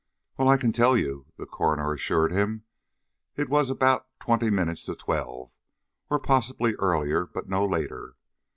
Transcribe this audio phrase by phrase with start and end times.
[0.35, 2.63] "Well, I can tell you," the coroner assured him.
[3.35, 5.51] "It was about twenty minutes to twelve,
[6.09, 8.15] or possibly earlier, but no later.